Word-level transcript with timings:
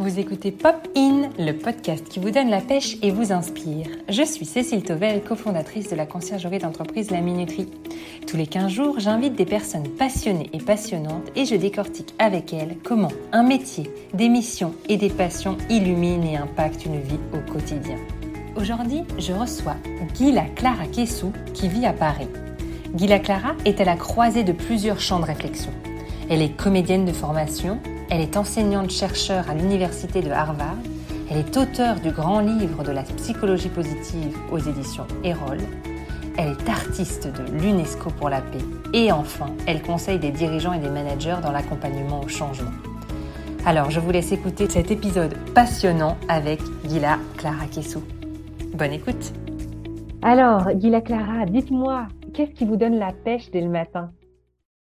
Vous 0.00 0.18
écoutez 0.18 0.50
Pop 0.50 0.88
In, 0.96 1.28
le 1.38 1.52
podcast 1.52 2.08
qui 2.08 2.20
vous 2.20 2.30
donne 2.30 2.48
la 2.48 2.62
pêche 2.62 2.96
et 3.02 3.10
vous 3.10 3.32
inspire. 3.32 3.86
Je 4.08 4.22
suis 4.22 4.46
Cécile 4.46 4.82
Tovel, 4.82 5.22
cofondatrice 5.22 5.90
de 5.90 5.94
la 5.94 6.06
conciergerie 6.06 6.58
d'entreprise 6.58 7.10
La 7.10 7.20
Minuterie. 7.20 7.68
Tous 8.26 8.38
les 8.38 8.46
15 8.46 8.72
jours, 8.72 8.98
j'invite 8.98 9.34
des 9.34 9.44
personnes 9.44 9.86
passionnées 9.98 10.48
et 10.54 10.58
passionnantes 10.58 11.28
et 11.36 11.44
je 11.44 11.54
décortique 11.54 12.14
avec 12.18 12.54
elles 12.54 12.78
comment 12.82 13.12
un 13.32 13.42
métier, 13.42 13.90
des 14.14 14.30
missions 14.30 14.72
et 14.88 14.96
des 14.96 15.10
passions 15.10 15.58
illuminent 15.68 16.24
et 16.24 16.38
impactent 16.38 16.86
une 16.86 17.02
vie 17.02 17.20
au 17.34 17.52
quotidien. 17.52 17.98
Aujourd'hui, 18.56 19.02
je 19.18 19.34
reçois 19.34 19.76
Gila 20.14 20.46
Clara 20.56 20.86
Kessou 20.86 21.30
qui 21.52 21.68
vit 21.68 21.84
à 21.84 21.92
Paris. 21.92 22.28
Gila 22.96 23.18
Clara 23.18 23.52
est 23.66 23.82
à 23.82 23.84
la 23.84 23.96
croisée 23.96 24.44
de 24.44 24.52
plusieurs 24.52 24.98
champs 24.98 25.20
de 25.20 25.26
réflexion. 25.26 25.72
Elle 26.30 26.40
est 26.40 26.56
comédienne 26.56 27.04
de 27.04 27.12
formation, 27.12 27.80
elle 28.10 28.20
est 28.20 28.36
enseignante-chercheur 28.36 29.48
à 29.48 29.54
l'université 29.54 30.20
de 30.20 30.30
Harvard. 30.30 30.76
Elle 31.30 31.38
est 31.38 31.56
auteure 31.56 32.00
du 32.00 32.10
grand 32.10 32.40
livre 32.40 32.82
de 32.82 32.90
la 32.90 33.04
psychologie 33.04 33.68
positive 33.68 34.36
aux 34.50 34.58
éditions 34.58 35.06
Erol. 35.22 35.58
Elle 36.36 36.48
est 36.48 36.68
artiste 36.68 37.28
de 37.28 37.62
l'UNESCO 37.62 38.10
pour 38.10 38.28
la 38.28 38.40
paix. 38.40 38.58
Et 38.92 39.12
enfin, 39.12 39.46
elle 39.66 39.80
conseille 39.80 40.18
des 40.18 40.32
dirigeants 40.32 40.72
et 40.72 40.80
des 40.80 40.88
managers 40.88 41.36
dans 41.40 41.52
l'accompagnement 41.52 42.20
au 42.20 42.28
changement. 42.28 42.72
Alors, 43.64 43.90
je 43.90 44.00
vous 44.00 44.10
laisse 44.10 44.32
écouter 44.32 44.68
cet 44.68 44.90
épisode 44.90 45.34
passionnant 45.54 46.16
avec 46.28 46.60
Gila 46.88 47.18
Clara 47.36 47.66
Kessou. 47.66 48.02
Bonne 48.74 48.92
écoute. 48.92 49.32
Alors, 50.22 50.68
Gila 50.80 51.00
Clara, 51.00 51.46
dites-moi, 51.46 52.08
qu'est-ce 52.34 52.52
qui 52.52 52.64
vous 52.64 52.76
donne 52.76 52.98
la 52.98 53.12
pêche 53.12 53.50
dès 53.52 53.60
le 53.60 53.68
matin? 53.68 54.10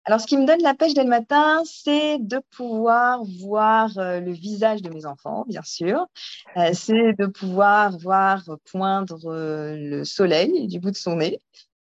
Alors, 0.10 0.20
ce 0.20 0.26
qui 0.26 0.38
me 0.38 0.48
donne 0.48 0.64
la 0.64 0.74
pêche 0.74 0.96
dès 0.96 1.04
le 1.04 1.10
matin, 1.10 1.62
c'est 1.66 2.18
de 2.18 2.42
pouvoir 2.50 3.24
voir 3.24 3.96
euh, 4.00 4.20
le 4.20 4.32
visage 4.32 4.82
de 4.82 4.90
mes 4.90 5.06
enfants, 5.06 5.46
bien 5.48 5.62
sûr. 5.62 6.08
Euh, 6.58 6.72
c'est 6.74 7.14
de 7.14 7.28
pouvoir 7.28 7.96
voir 7.96 8.44
poindre 8.66 9.20
euh, 9.28 9.76
le 9.78 10.04
soleil 10.04 10.66
du 10.66 10.80
bout 10.80 10.90
de 10.90 10.96
son 10.96 11.18
nez. 11.18 11.40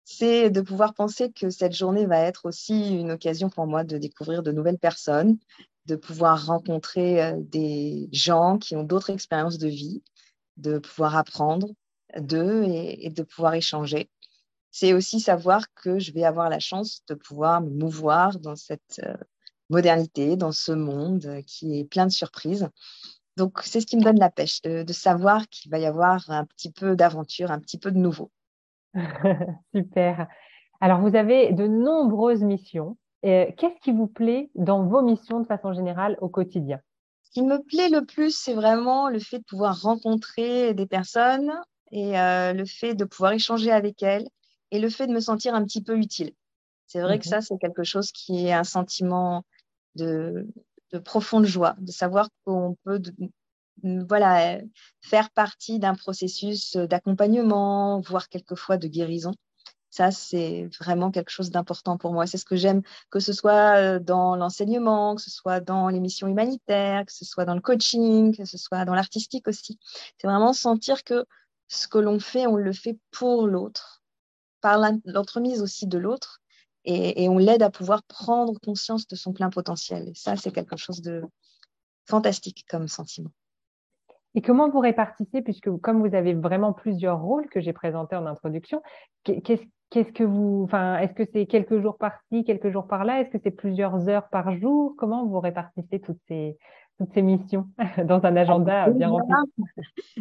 C'est 0.05 0.49
de 0.49 0.61
pouvoir 0.61 0.93
penser 0.93 1.29
que 1.29 1.49
cette 1.49 1.73
journée 1.73 2.05
va 2.05 2.19
être 2.19 2.45
aussi 2.45 2.97
une 2.97 3.11
occasion 3.11 3.49
pour 3.49 3.67
moi 3.67 3.83
de 3.83 3.97
découvrir 3.97 4.43
de 4.43 4.53
nouvelles 4.53 4.79
personnes, 4.79 5.37
de 5.85 5.97
pouvoir 5.97 6.45
rencontrer 6.45 7.33
des 7.37 8.07
gens 8.13 8.57
qui 8.57 8.77
ont 8.77 8.83
d'autres 8.83 9.09
expériences 9.09 9.57
de 9.57 9.67
vie, 9.67 10.03
de 10.55 10.79
pouvoir 10.79 11.17
apprendre 11.17 11.67
d'eux 12.17 12.63
et 12.63 13.09
de 13.09 13.23
pouvoir 13.23 13.55
échanger 13.55 14.09
c'est 14.75 14.91
aussi 14.91 15.21
savoir 15.21 15.73
que 15.73 15.99
je 15.99 16.11
vais 16.11 16.25
avoir 16.25 16.49
la 16.49 16.59
chance 16.59 17.01
de 17.07 17.13
pouvoir 17.13 17.61
me 17.61 17.69
mouvoir 17.69 18.39
dans 18.39 18.57
cette 18.57 18.99
euh, 19.05 19.15
modernité, 19.69 20.35
dans 20.35 20.51
ce 20.51 20.73
monde 20.73 21.39
qui 21.47 21.79
est 21.79 21.85
plein 21.85 22.05
de 22.05 22.11
surprises. 22.11 22.67
Donc, 23.37 23.59
c'est 23.63 23.79
ce 23.79 23.85
qui 23.85 23.95
me 23.95 24.03
donne 24.03 24.19
la 24.19 24.29
pêche, 24.29 24.61
de, 24.63 24.91
savoir 24.91 25.47
qu'il 25.47 25.71
va 25.71 25.79
y 25.79 25.85
avoir 25.85 26.29
un 26.29 26.43
petit 26.43 26.73
peu 26.73 26.97
d'aventure, 26.97 27.51
un 27.51 27.59
petit 27.61 27.77
peu 27.77 27.89
de 27.89 27.99
nouveau. 27.99 28.31
Super. 29.73 30.27
Alors, 30.81 30.99
vous 30.99 31.15
avez 31.15 31.53
de 31.53 31.67
nombreuses 31.67 32.43
missions. 32.43 32.97
Qu'est-ce 33.23 33.79
qui 33.81 33.93
vous 33.93 34.07
plaît 34.07 34.49
dans 34.55 34.83
vos 34.83 35.01
missions 35.01 35.39
de 35.39 35.47
façon 35.47 35.71
générale 35.71 36.17
au 36.19 36.27
quotidien? 36.27 36.81
Ce 37.23 37.31
qui 37.31 37.43
me 37.43 37.63
plaît 37.63 37.89
le 37.89 38.05
plus, 38.05 38.37
c'est 38.37 38.53
vraiment 38.53 39.07
le 39.07 39.19
fait 39.19 39.39
de 39.39 39.45
pouvoir 39.45 39.81
rencontrer 39.81 40.73
des 40.73 40.85
personnes 40.85 41.53
et 41.93 42.19
euh, 42.19 42.51
le 42.51 42.65
fait 42.65 42.93
de 42.93 43.05
pouvoir 43.05 43.31
échanger 43.31 43.71
avec 43.71 44.03
elles 44.03 44.27
et 44.71 44.79
le 44.79 44.89
fait 44.89 45.07
de 45.07 45.13
me 45.13 45.19
sentir 45.19 45.55
un 45.55 45.63
petit 45.63 45.81
peu 45.81 45.97
utile. 45.97 46.33
C'est 46.87 47.01
vrai 47.01 47.19
que 47.19 47.25
mhm. 47.25 47.31
ça, 47.31 47.41
c'est 47.41 47.57
quelque 47.57 47.83
chose 47.83 48.11
qui 48.11 48.47
est 48.47 48.53
un 48.53 48.63
sentiment 48.63 49.43
de, 49.95 50.47
profonde 51.03 51.45
joie, 51.45 51.75
de 51.79 51.91
savoir 51.91 52.29
qu'on 52.45 52.77
peut 52.83 53.01
voilà, 53.83 54.59
faire 55.01 55.29
partie 55.31 55.79
d'un 55.79 55.95
processus 55.95 56.77
d'accompagnement, 56.77 57.99
voire 57.99 58.29
quelquefois 58.29 58.77
de 58.77 58.87
guérison. 58.87 59.33
Ça, 59.89 60.11
c'est 60.11 60.67
vraiment 60.79 61.09
quelque 61.09 61.29
chose 61.29 61.51
d'important 61.51 61.97
pour 61.97 62.11
moi. 62.11 62.27
C'est 62.27 62.37
ce 62.37 62.43
que 62.43 62.57
j'aime, 62.57 62.81
que 63.09 63.21
ce 63.21 63.31
soit 63.31 63.77
euh, 63.77 63.99
dans 63.99 64.35
l'enseignement, 64.35 65.15
que 65.15 65.21
ce 65.21 65.31
soit 65.31 65.61
dans 65.61 65.87
les 65.87 66.01
missions 66.01 66.27
humanitaires, 66.27 67.05
que 67.05 67.13
ce 67.13 67.23
soit 67.23 67.45
dans 67.45 67.55
le 67.55 67.61
coaching, 67.61 68.35
que 68.35 68.43
ce 68.43 68.57
soit 68.57 68.83
dans 68.83 68.93
l'artistique 68.93 69.47
aussi. 69.47 69.79
C'est 70.17 70.27
vraiment 70.27 70.51
sentir 70.51 71.05
que 71.05 71.25
ce 71.69 71.87
que 71.87 71.97
l'on 71.97 72.19
fait, 72.19 72.45
on 72.45 72.57
le 72.57 72.73
fait 72.73 72.97
pour 73.11 73.47
l'autre 73.47 74.03
par 74.65 74.79
l'entremise 75.05 75.61
aussi 75.61 75.85
de 75.85 75.99
l'autre 75.99 76.41
et, 76.85 77.29
on 77.29 77.37
l'aide 77.37 77.61
à 77.61 77.69
pouvoir 77.69 78.01
prendre 78.01 78.59
conscience 78.59 79.07
de 79.07 79.15
son 79.15 79.31
plein 79.31 79.51
potentiel. 79.51 80.09
Et 80.09 80.15
ça, 80.15 80.35
c'est 80.37 80.51
quelque 80.51 80.75
chose 80.75 81.03
de 81.03 81.21
fantastique 82.07 82.65
comme 82.67 82.87
sentiment. 82.87 83.29
Et 84.33 84.41
comment 84.41 84.67
vous 84.67 84.79
répartissez, 84.79 85.43
puisque 85.43 85.69
comme 85.81 86.07
vous 86.07 86.15
avez 86.15 86.33
vraiment 86.33 86.73
plusieurs 86.73 87.21
rôles 87.21 87.47
que 87.49 87.61
j'ai 87.61 87.73
présentés 87.73 88.15
en 88.15 88.25
introduction, 88.25 88.81
qu'est-ce 89.23 90.11
que 90.11 90.23
vous, 90.23 90.63
enfin, 90.63 90.97
est-ce 90.97 91.13
que 91.13 91.29
c'est 91.31 91.45
quelques 91.45 91.79
jours 91.79 91.99
par-ci, 91.99 92.43
quelques 92.43 92.71
jours 92.71 92.87
par-là? 92.87 93.21
Est-ce 93.21 93.29
que 93.29 93.37
c'est 93.43 93.51
plusieurs 93.51 94.09
heures 94.09 94.29
par 94.29 94.57
jour? 94.57 94.95
Comment 94.97 95.27
vous 95.27 95.39
répartissez 95.39 95.99
toutes 95.99 96.21
ces, 96.27 96.57
toutes 96.97 97.13
ces 97.13 97.21
missions 97.21 97.67
dans 98.05 98.23
un 98.23 98.35
agenda 98.35 98.89
bien 98.89 99.09
rempli 99.09 99.33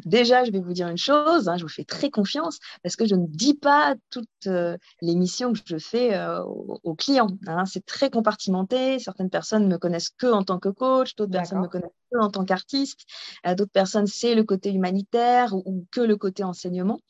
Déjà, 0.04 0.44
je 0.44 0.50
vais 0.50 0.60
vous 0.60 0.72
dire 0.72 0.88
une 0.88 0.98
chose, 0.98 1.48
hein, 1.48 1.56
je 1.56 1.62
vous 1.62 1.68
fais 1.70 1.84
très 1.84 2.10
confiance 2.10 2.58
parce 2.82 2.96
que 2.96 3.06
je 3.06 3.14
ne 3.14 3.26
dis 3.26 3.54
pas 3.54 3.94
toutes 4.10 4.28
euh, 4.46 4.76
les 5.00 5.14
missions 5.14 5.52
que 5.52 5.60
je 5.64 5.78
fais 5.78 6.14
euh, 6.14 6.42
aux, 6.42 6.94
clients. 6.94 7.28
Hein. 7.46 7.64
C'est 7.64 7.84
très 7.86 8.10
compartimenté. 8.10 8.98
Certaines 8.98 9.30
personnes 9.30 9.68
me 9.68 9.78
connaissent 9.78 10.10
que 10.10 10.26
en 10.26 10.42
tant 10.42 10.58
que 10.58 10.68
coach, 10.68 11.14
d'autres 11.16 11.32
personnes 11.32 11.60
me 11.60 11.68
connaissent 11.68 11.90
que 12.12 12.18
en 12.18 12.30
tant 12.30 12.44
qu'artiste, 12.44 13.00
euh, 13.46 13.54
d'autres 13.54 13.72
personnes 13.72 14.06
c'est 14.06 14.34
le 14.34 14.44
côté 14.44 14.72
humanitaire 14.72 15.54
ou, 15.54 15.86
que 15.92 16.00
le 16.00 16.16
côté 16.16 16.44
enseignement. 16.44 17.00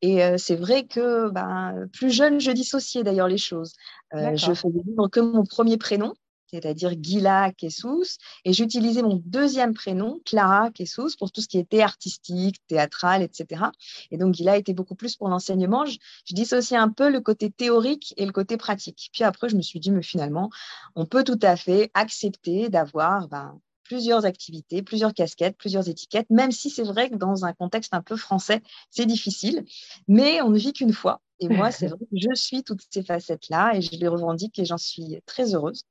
Et 0.00 0.20
c'est 0.38 0.54
vrai 0.54 0.86
que 0.86 1.28
ben, 1.30 1.88
plus 1.92 2.10
jeune, 2.10 2.38
je 2.38 2.52
dissociais 2.52 3.02
d'ailleurs 3.02 3.26
les 3.26 3.36
choses. 3.36 3.74
je 4.12 4.54
faisais 4.54 4.80
vivre 4.86 5.08
que 5.08 5.18
mon 5.18 5.42
premier 5.42 5.76
prénom, 5.76 6.14
c'est-à-dire 6.50 6.94
Gila 7.00 7.52
Kessous, 7.52 8.18
et 8.44 8.52
j'utilisais 8.52 9.02
mon 9.02 9.22
deuxième 9.24 9.74
prénom, 9.74 10.20
Clara 10.24 10.70
Kessous, 10.70 11.10
pour 11.18 11.30
tout 11.30 11.40
ce 11.40 11.48
qui 11.48 11.58
était 11.58 11.82
artistique, 11.82 12.56
théâtral, 12.66 13.22
etc. 13.22 13.66
Et 14.10 14.18
donc 14.18 14.34
Gila 14.34 14.56
était 14.56 14.74
beaucoup 14.74 14.94
plus 14.94 15.16
pour 15.16 15.28
l'enseignement. 15.28 15.84
Je, 15.86 15.98
dissociais 16.30 16.76
un 16.76 16.90
peu 16.90 17.10
le 17.10 17.20
côté 17.20 17.50
théorique 17.50 18.14
et 18.16 18.24
le 18.24 18.32
côté 18.32 18.56
pratique. 18.56 19.10
Puis 19.12 19.24
après, 19.24 19.48
je 19.48 19.56
me 19.56 19.62
suis 19.62 19.80
dit, 19.80 19.90
mais 19.90 20.02
finalement, 20.02 20.50
on 20.94 21.06
peut 21.06 21.24
tout 21.24 21.38
à 21.42 21.56
fait 21.56 21.90
accepter 21.94 22.68
d'avoir 22.68 23.28
ben, 23.28 23.60
plusieurs 23.88 24.26
activités, 24.26 24.82
plusieurs 24.82 25.14
casquettes, 25.14 25.56
plusieurs 25.56 25.88
étiquettes, 25.88 26.28
même 26.28 26.52
si 26.52 26.68
c'est 26.68 26.82
vrai 26.82 27.08
que 27.08 27.16
dans 27.16 27.46
un 27.46 27.54
contexte 27.54 27.94
un 27.94 28.02
peu 28.02 28.16
français, 28.16 28.60
c'est 28.90 29.06
difficile, 29.06 29.64
mais 30.08 30.42
on 30.42 30.50
ne 30.50 30.58
vit 30.58 30.74
qu'une 30.74 30.92
fois. 30.92 31.22
Et 31.40 31.48
moi, 31.48 31.70
c'est 31.72 31.86
vrai 31.86 31.98
que 31.98 32.16
je 32.16 32.34
suis 32.34 32.62
toutes 32.62 32.82
ces 32.90 33.02
facettes-là 33.02 33.74
et 33.74 33.80
je 33.80 33.92
les 33.92 34.08
revendique 34.08 34.58
et 34.58 34.66
j'en 34.66 34.76
suis 34.76 35.22
très 35.24 35.54
heureuse. 35.54 35.84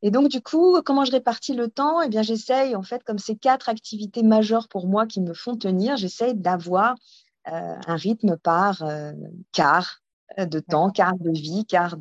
Et 0.00 0.10
donc, 0.10 0.30
du 0.30 0.40
coup, 0.40 0.80
comment 0.82 1.04
je 1.04 1.12
répartis 1.12 1.54
le 1.54 1.68
temps? 1.68 2.00
Eh 2.00 2.08
bien, 2.08 2.22
j'essaye, 2.22 2.74
en 2.74 2.82
fait, 2.82 3.04
comme 3.04 3.18
ces 3.18 3.36
quatre 3.36 3.68
activités 3.68 4.22
majeures 4.22 4.68
pour 4.68 4.86
moi 4.86 5.06
qui 5.06 5.20
me 5.20 5.34
font 5.34 5.54
tenir, 5.54 5.98
j'essaye 5.98 6.34
d'avoir 6.34 6.94
euh, 7.48 7.76
un 7.86 7.96
rythme 7.96 8.38
par 8.38 8.82
euh, 8.82 9.12
quart 9.52 9.98
de 10.38 10.60
temps, 10.60 10.90
quart 10.90 11.18
de 11.18 11.30
vie, 11.30 11.66
quart 11.66 11.98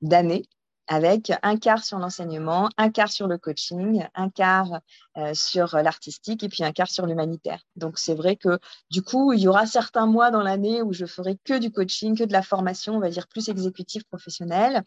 d'année 0.00 0.46
avec 0.88 1.32
un 1.42 1.56
quart 1.56 1.84
sur 1.84 1.98
l'enseignement, 1.98 2.70
un 2.78 2.90
quart 2.90 3.10
sur 3.10 3.28
le 3.28 3.38
coaching, 3.38 4.06
un 4.14 4.30
quart 4.30 4.80
euh, 5.18 5.32
sur 5.34 5.76
l'artistique 5.76 6.42
et 6.42 6.48
puis 6.48 6.64
un 6.64 6.72
quart 6.72 6.90
sur 6.90 7.06
l'humanitaire. 7.06 7.60
Donc 7.76 7.98
c'est 7.98 8.14
vrai 8.14 8.36
que 8.36 8.58
du 8.90 9.02
coup, 9.02 9.32
il 9.32 9.40
y 9.40 9.48
aura 9.48 9.66
certains 9.66 10.06
mois 10.06 10.30
dans 10.30 10.42
l'année 10.42 10.82
où 10.82 10.92
je 10.92 11.04
ferai 11.04 11.38
que 11.44 11.58
du 11.58 11.70
coaching, 11.70 12.16
que 12.16 12.24
de 12.24 12.32
la 12.32 12.42
formation, 12.42 12.94
on 12.94 13.00
va 13.00 13.10
dire 13.10 13.28
plus 13.28 13.48
exécutive 13.48 14.04
professionnelle. 14.06 14.82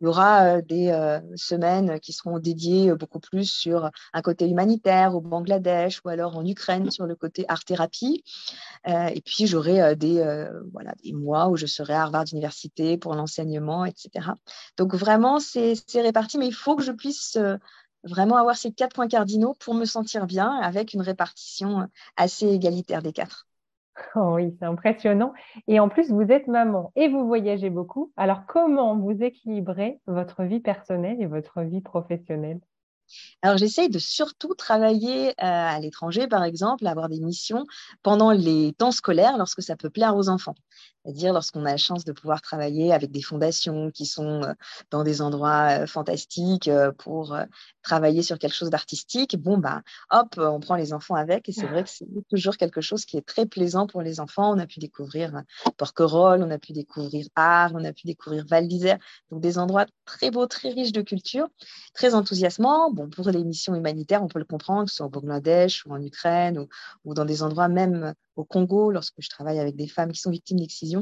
Il 0.00 0.04
y 0.04 0.06
aura 0.06 0.42
euh, 0.42 0.62
des 0.62 0.88
euh, 0.88 1.20
semaines 1.36 2.00
qui 2.00 2.12
seront 2.12 2.38
dédiées 2.38 2.92
beaucoup 2.94 3.20
plus 3.20 3.50
sur 3.50 3.90
un 4.12 4.22
côté 4.22 4.48
humanitaire 4.48 5.14
au 5.14 5.20
Bangladesh 5.20 6.00
ou 6.04 6.10
alors 6.10 6.36
en 6.36 6.44
Ukraine 6.44 6.90
sur 6.90 7.06
le 7.06 7.14
côté 7.14 7.46
art-thérapie. 7.48 8.22
et 8.86 9.22
puis 9.24 9.46
j'aurai 9.46 9.96
des, 9.96 10.48
voilà, 10.72 10.92
des 11.02 11.12
mois 11.12 11.48
où 11.48 11.56
je 11.56 11.66
serai 11.66 11.94
à 11.94 12.02
Harvard 12.02 12.24
Université 12.32 12.98
pour 12.98 13.14
l'enseignement, 13.14 13.84
etc. 13.84 14.30
Donc 14.76 14.94
vraiment, 14.94 15.40
c'est 15.52 16.00
réparti, 16.02 16.38
mais 16.38 16.46
il 16.48 16.54
faut 16.54 16.76
que 16.76 16.82
je 16.82 16.92
puisse 16.92 17.36
euh, 17.36 17.56
vraiment 18.04 18.36
avoir 18.36 18.56
ces 18.56 18.72
quatre 18.72 18.94
points 18.94 19.08
cardinaux 19.08 19.54
pour 19.60 19.74
me 19.74 19.84
sentir 19.84 20.26
bien 20.26 20.50
avec 20.60 20.92
une 20.94 21.02
répartition 21.02 21.80
euh, 21.82 21.86
assez 22.16 22.46
égalitaire 22.48 23.02
des 23.02 23.12
quatre. 23.12 23.46
Oh 24.16 24.34
oui, 24.34 24.54
c'est 24.58 24.64
impressionnant. 24.66 25.32
Et 25.68 25.80
en 25.80 25.88
plus, 25.88 26.10
vous 26.10 26.22
êtes 26.32 26.48
maman 26.48 26.92
et 26.96 27.08
vous 27.08 27.26
voyagez 27.26 27.70
beaucoup. 27.70 28.12
Alors, 28.16 28.46
comment 28.46 28.96
vous 28.98 29.22
équilibrez 29.22 30.00
votre 30.06 30.44
vie 30.44 30.60
personnelle 30.60 31.20
et 31.20 31.26
votre 31.26 31.62
vie 31.62 31.80
professionnelle? 31.80 32.60
Alors, 33.42 33.56
j'essaye 33.58 33.88
de 33.88 33.98
surtout 33.98 34.54
travailler 34.54 35.28
euh, 35.30 35.32
à 35.40 35.78
l'étranger, 35.80 36.26
par 36.28 36.44
exemple, 36.44 36.86
avoir 36.86 37.08
des 37.08 37.20
missions 37.20 37.66
pendant 38.02 38.30
les 38.30 38.72
temps 38.78 38.90
scolaires 38.92 39.38
lorsque 39.38 39.62
ça 39.62 39.76
peut 39.76 39.90
plaire 39.90 40.16
aux 40.16 40.28
enfants. 40.28 40.54
C'est-à-dire 41.06 41.32
lorsqu'on 41.32 41.64
a 41.64 41.70
la 41.70 41.76
chance 41.76 42.04
de 42.04 42.10
pouvoir 42.10 42.42
travailler 42.42 42.92
avec 42.92 43.12
des 43.12 43.22
fondations 43.22 43.92
qui 43.92 44.06
sont 44.06 44.42
euh, 44.42 44.52
dans 44.90 45.04
des 45.04 45.22
endroits 45.22 45.82
euh, 45.82 45.86
fantastiques 45.86 46.66
euh, 46.66 46.90
pour 46.90 47.36
travailler 47.82 48.22
sur 48.22 48.40
quelque 48.40 48.54
chose 48.54 48.70
d'artistique, 48.70 49.40
bon, 49.40 49.56
bah, 49.56 49.82
hop, 50.10 50.34
on 50.36 50.58
prend 50.58 50.74
les 50.74 50.92
enfants 50.92 51.14
avec. 51.14 51.48
Et 51.48 51.52
c'est 51.52 51.66
vrai 51.66 51.84
que 51.84 51.90
c'est 51.90 52.08
toujours 52.28 52.56
quelque 52.56 52.80
chose 52.80 53.04
qui 53.04 53.16
est 53.16 53.24
très 53.24 53.46
plaisant 53.46 53.86
pour 53.86 54.02
les 54.02 54.18
enfants. 54.18 54.52
On 54.52 54.58
a 54.58 54.66
pu 54.66 54.80
découvrir 54.80 55.42
Porquerolles, 55.76 56.42
on 56.42 56.50
a 56.50 56.58
pu 56.58 56.72
découvrir 56.72 57.26
Arles, 57.36 57.74
on 57.76 57.84
a 57.84 57.92
pu 57.92 58.08
découvrir 58.08 58.44
Val 58.48 58.66
d'Isère. 58.66 58.98
Donc 59.30 59.40
des 59.40 59.58
endroits 59.58 59.86
très 60.04 60.32
beaux, 60.32 60.46
très 60.46 60.70
riches 60.70 60.92
de 60.92 61.02
culture, 61.02 61.46
très 61.94 62.14
enthousiasmants. 62.14 62.90
Bon, 62.90 63.08
pour 63.08 63.30
les 63.30 63.44
missions 63.44 63.76
humanitaires, 63.76 64.24
on 64.24 64.28
peut 64.28 64.40
le 64.40 64.44
comprendre, 64.44 64.86
que 64.86 64.90
ce 64.90 64.96
soit 64.96 65.06
au 65.06 65.10
Bangladesh 65.10 65.86
ou 65.86 65.92
en 65.92 66.02
Ukraine 66.02 66.58
ou, 66.58 66.68
ou 67.04 67.14
dans 67.14 67.24
des 67.24 67.44
endroits 67.44 67.68
même 67.68 68.14
au 68.36 68.44
Congo, 68.44 68.90
lorsque 68.90 69.20
je 69.20 69.30
travaille 69.30 69.58
avec 69.58 69.76
des 69.76 69.88
femmes 69.88 70.12
qui 70.12 70.20
sont 70.20 70.30
victimes 70.30 70.60
d'excision. 70.60 70.95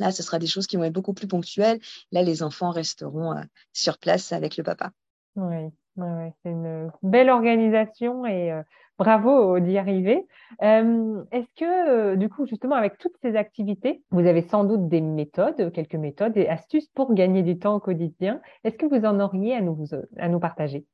Là, 0.00 0.10
ce 0.10 0.22
sera 0.22 0.38
des 0.40 0.48
choses 0.48 0.66
qui 0.66 0.76
vont 0.76 0.84
être 0.84 0.92
beaucoup 0.92 1.14
plus 1.14 1.28
ponctuelles. 1.28 1.78
Là, 2.10 2.22
les 2.22 2.42
enfants 2.42 2.70
resteront 2.70 3.36
euh, 3.36 3.42
sur 3.72 3.98
place 3.98 4.32
avec 4.32 4.56
le 4.56 4.64
papa. 4.64 4.90
Oui, 5.36 5.70
c'est 5.96 6.50
une 6.50 6.90
belle 7.02 7.30
organisation 7.30 8.26
et 8.26 8.50
euh, 8.50 8.62
bravo 8.98 9.60
d'y 9.60 9.78
arriver. 9.78 10.26
Euh, 10.62 11.22
est-ce 11.30 11.54
que, 11.54 12.16
du 12.16 12.28
coup, 12.28 12.46
justement, 12.46 12.74
avec 12.74 12.98
toutes 12.98 13.16
ces 13.22 13.36
activités, 13.36 14.02
vous 14.10 14.26
avez 14.26 14.42
sans 14.42 14.64
doute 14.64 14.88
des 14.88 15.00
méthodes, 15.00 15.70
quelques 15.72 15.94
méthodes 15.94 16.36
et 16.36 16.48
astuces 16.48 16.88
pour 16.94 17.14
gagner 17.14 17.42
du 17.42 17.58
temps 17.58 17.76
au 17.76 17.80
quotidien. 17.80 18.40
Est-ce 18.64 18.76
que 18.76 18.86
vous 18.86 19.04
en 19.04 19.20
auriez 19.20 19.54
à 19.54 19.60
nous, 19.60 19.86
à 20.16 20.28
nous 20.28 20.40
partager? 20.40 20.86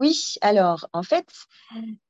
Oui, 0.00 0.34
alors 0.40 0.88
en 0.92 1.02
fait, 1.02 1.26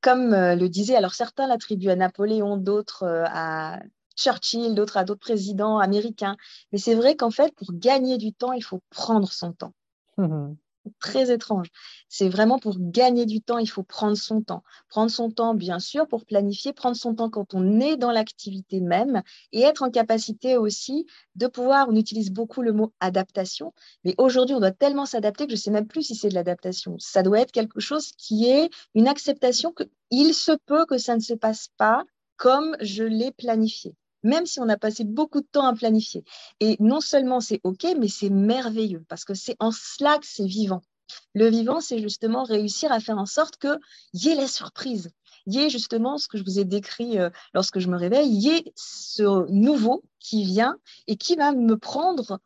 comme 0.01 0.33
euh, 0.33 0.55
le 0.55 0.69
disait, 0.69 0.95
alors 0.95 1.13
certains 1.13 1.47
l'attribuent 1.47 1.89
à 1.89 1.95
Napoléon, 1.95 2.57
d'autres 2.57 3.03
euh, 3.03 3.25
à 3.27 3.79
Churchill, 4.15 4.75
d'autres 4.75 4.97
à 4.97 5.03
d'autres 5.03 5.19
présidents 5.19 5.79
américains, 5.79 6.37
mais 6.71 6.77
c'est 6.77 6.95
vrai 6.95 7.15
qu'en 7.15 7.31
fait, 7.31 7.53
pour 7.55 7.73
gagner 7.73 8.17
du 8.17 8.33
temps, 8.33 8.53
il 8.53 8.63
faut 8.63 8.81
prendre 8.89 9.31
son 9.31 9.53
temps. 9.53 9.73
Mmh 10.17 10.53
très 10.99 11.31
étrange. 11.31 11.67
C'est 12.09 12.29
vraiment 12.29 12.59
pour 12.59 12.77
gagner 12.79 13.25
du 13.25 13.41
temps, 13.41 13.57
il 13.57 13.69
faut 13.69 13.83
prendre 13.83 14.17
son 14.17 14.41
temps. 14.41 14.63
Prendre 14.89 15.11
son 15.11 15.31
temps, 15.31 15.53
bien 15.53 15.79
sûr, 15.79 16.07
pour 16.07 16.25
planifier, 16.25 16.73
prendre 16.73 16.95
son 16.95 17.15
temps 17.15 17.29
quand 17.29 17.53
on 17.53 17.79
est 17.79 17.97
dans 17.97 18.11
l'activité 18.11 18.79
même 18.79 19.21
et 19.51 19.61
être 19.61 19.83
en 19.83 19.89
capacité 19.89 20.57
aussi 20.57 21.05
de 21.35 21.47
pouvoir, 21.47 21.87
on 21.89 21.95
utilise 21.95 22.31
beaucoup 22.31 22.61
le 22.61 22.73
mot 22.73 22.93
adaptation, 22.99 23.73
mais 24.03 24.15
aujourd'hui, 24.17 24.55
on 24.55 24.59
doit 24.59 24.71
tellement 24.71 25.05
s'adapter 25.05 25.45
que 25.45 25.51
je 25.51 25.57
ne 25.57 25.61
sais 25.61 25.71
même 25.71 25.87
plus 25.87 26.03
si 26.03 26.15
c'est 26.15 26.29
de 26.29 26.35
l'adaptation. 26.35 26.95
Ça 26.99 27.23
doit 27.23 27.39
être 27.39 27.51
quelque 27.51 27.79
chose 27.79 28.11
qui 28.17 28.47
est 28.47 28.69
une 28.93 29.07
acceptation 29.07 29.73
qu'il 29.73 30.33
se 30.33 30.51
peut 30.65 30.85
que 30.85 30.97
ça 30.97 31.15
ne 31.15 31.21
se 31.21 31.33
passe 31.33 31.69
pas 31.77 32.03
comme 32.37 32.75
je 32.81 33.03
l'ai 33.03 33.31
planifié 33.31 33.95
même 34.25 34.45
si 34.45 34.59
on 34.59 34.67
a 34.67 34.77
passé 34.77 35.05
beaucoup 35.05 35.39
de 35.39 35.47
temps 35.49 35.65
à 35.65 35.73
planifier. 35.73 36.23
Et 36.59 36.75
non 36.79 36.99
seulement 36.99 37.39
c'est 37.39 37.61
OK, 37.63 37.85
mais 37.97 38.09
c'est 38.09 38.29
merveilleux 38.29 39.05
parce 39.07 39.23
que 39.23 39.33
c'est 39.33 39.55
en 39.59 39.71
cela 39.71 40.17
que 40.17 40.25
c'est 40.27 40.47
vivant. 40.47 40.81
Le 41.35 41.47
vivant, 41.49 41.81
c'est 41.81 41.99
justement 41.99 42.43
réussir 42.43 42.91
à 42.91 42.99
faire 42.99 43.19
en 43.19 43.27
sorte 43.27 43.57
qu'il 43.57 43.79
y 44.13 44.29
ait 44.29 44.35
la 44.35 44.47
surprise, 44.47 45.11
il 45.45 45.53
y 45.53 45.59
ait 45.59 45.69
justement 45.69 46.17
ce 46.17 46.27
que 46.27 46.37
je 46.37 46.43
vous 46.43 46.59
ai 46.59 46.65
décrit 46.65 47.19
euh, 47.19 47.29
lorsque 47.53 47.79
je 47.79 47.87
me 47.87 47.97
réveille, 47.97 48.29
il 48.29 48.41
y 48.41 48.49
ait 48.49 48.73
ce 48.75 49.49
nouveau 49.51 50.03
qui 50.19 50.43
vient 50.43 50.77
et 51.07 51.17
qui 51.17 51.35
va 51.35 51.51
me 51.51 51.77
prendre 51.77 52.39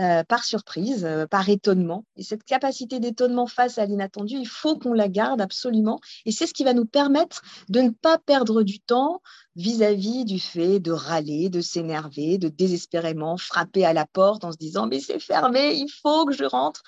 euh, 0.00 0.24
par 0.24 0.42
surprise, 0.42 1.04
euh, 1.04 1.24
par 1.26 1.48
étonnement. 1.48 2.04
Et 2.16 2.24
cette 2.24 2.42
capacité 2.42 2.98
d'étonnement 2.98 3.46
face 3.46 3.78
à 3.78 3.86
l'inattendu, 3.86 4.34
il 4.34 4.48
faut 4.48 4.76
qu'on 4.76 4.92
la 4.92 5.08
garde 5.08 5.40
absolument. 5.40 6.00
Et 6.26 6.32
c'est 6.32 6.48
ce 6.48 6.52
qui 6.52 6.64
va 6.64 6.74
nous 6.74 6.84
permettre 6.84 7.42
de 7.68 7.80
ne 7.80 7.90
pas 7.90 8.18
perdre 8.18 8.64
du 8.64 8.80
temps 8.80 9.22
vis-à-vis 9.54 10.24
du 10.24 10.40
fait 10.40 10.80
de 10.80 10.90
râler, 10.90 11.48
de 11.48 11.60
s'énerver, 11.60 12.38
de 12.38 12.48
désespérément 12.48 13.36
frapper 13.36 13.84
à 13.84 13.92
la 13.92 14.04
porte 14.04 14.42
en 14.42 14.50
se 14.50 14.56
disant 14.56 14.88
mais 14.88 14.98
c'est 14.98 15.20
fermé, 15.20 15.74
il 15.74 15.88
faut 15.88 16.24
que 16.26 16.34
je 16.34 16.44
rentre. 16.44 16.82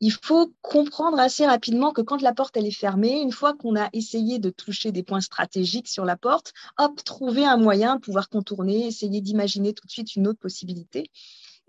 Il 0.00 0.12
faut 0.12 0.52
comprendre 0.60 1.18
assez 1.18 1.46
rapidement 1.46 1.92
que 1.92 2.02
quand 2.02 2.20
la 2.20 2.34
porte 2.34 2.54
elle 2.58 2.66
est 2.66 2.70
fermée, 2.70 3.18
une 3.18 3.32
fois 3.32 3.54
qu'on 3.54 3.76
a 3.76 3.88
essayé 3.94 4.38
de 4.38 4.50
toucher 4.50 4.92
des 4.92 5.02
points 5.02 5.22
stratégiques 5.22 5.88
sur 5.88 6.04
la 6.04 6.18
porte, 6.18 6.52
hop, 6.76 7.02
trouver 7.02 7.46
un 7.46 7.56
moyen 7.56 7.96
de 7.96 8.00
pouvoir 8.02 8.28
contourner, 8.28 8.86
essayer 8.86 9.22
d'imaginer 9.22 9.72
tout 9.72 9.86
de 9.86 9.90
suite 9.90 10.14
une 10.14 10.28
autre 10.28 10.38
possibilité. 10.38 11.10